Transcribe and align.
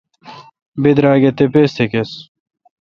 بدرآگ 0.81 1.23
اے° 1.27 1.31
تپیس 1.37 1.69
تھہ 1.75 1.85
گؙس۔ 1.91 2.11